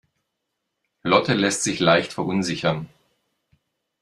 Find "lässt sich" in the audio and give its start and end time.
1.35-1.79